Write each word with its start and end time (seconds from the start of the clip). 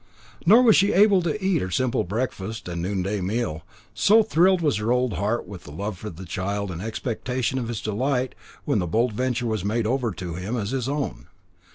Nor 0.47 0.63
was 0.63 0.75
she 0.75 0.93
able 0.93 1.21
to 1.21 1.45
eat 1.45 1.61
her 1.61 1.69
simple 1.69 2.03
breakfast 2.03 2.67
and 2.67 2.81
noonday 2.81 3.21
meal, 3.21 3.61
so 3.93 4.23
thrilled 4.23 4.59
was 4.59 4.77
her 4.77 4.91
old 4.91 5.13
heart 5.13 5.47
with 5.47 5.67
love 5.67 5.95
for 5.95 6.09
the 6.09 6.25
child 6.25 6.71
and 6.71 6.81
expectation 6.81 7.59
of 7.59 7.67
his 7.67 7.81
delight 7.81 8.33
when 8.65 8.79
the 8.79 8.87
Bold 8.87 9.13
Venture 9.13 9.45
was 9.45 9.63
made 9.63 9.85
over 9.85 10.09
to 10.11 10.33
him 10.33 10.57
as 10.57 10.71
his 10.71 10.89
own. 10.89 11.27